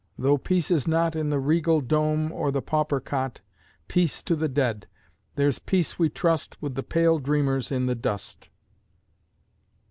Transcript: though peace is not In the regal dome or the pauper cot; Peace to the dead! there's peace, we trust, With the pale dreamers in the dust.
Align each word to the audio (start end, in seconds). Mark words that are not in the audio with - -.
though 0.17 0.35
peace 0.35 0.71
is 0.71 0.87
not 0.87 1.15
In 1.15 1.29
the 1.29 1.37
regal 1.39 1.79
dome 1.79 2.31
or 2.31 2.49
the 2.49 2.59
pauper 2.59 2.99
cot; 2.99 3.39
Peace 3.87 4.23
to 4.23 4.35
the 4.35 4.47
dead! 4.47 4.87
there's 5.35 5.59
peace, 5.59 5.99
we 5.99 6.09
trust, 6.09 6.59
With 6.59 6.73
the 6.73 6.81
pale 6.81 7.19
dreamers 7.19 7.71
in 7.71 7.85
the 7.85 7.93
dust. 7.93 8.49